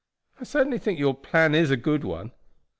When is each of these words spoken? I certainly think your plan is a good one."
I 0.39 0.45
certainly 0.45 0.79
think 0.79 0.97
your 0.97 1.13
plan 1.13 1.53
is 1.53 1.69
a 1.69 1.77
good 1.77 2.03
one." 2.03 2.31